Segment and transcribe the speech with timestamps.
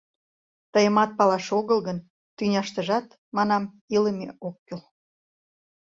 [0.73, 1.97] Тыйымат палаш огыл гын,
[2.35, 3.63] тӱняштыжат, манам,
[3.95, 4.81] илыме ок кӱл.